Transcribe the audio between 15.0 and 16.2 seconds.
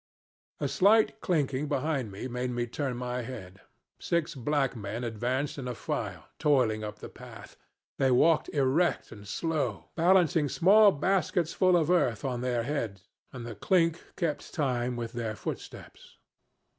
their footsteps.